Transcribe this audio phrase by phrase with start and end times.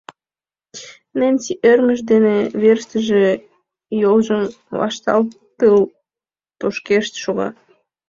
[1.17, 3.25] Ненси ӧрмыж дене верыштыже
[4.01, 4.41] йолжым
[4.79, 5.77] вашталтыл
[6.59, 7.47] тошкешт шога.